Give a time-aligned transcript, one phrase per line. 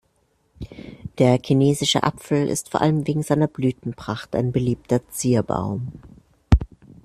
[1.19, 5.89] Der Chinesische Apfel ist vor allem wegen seiner Blütenpracht ein beliebter Zierbaum.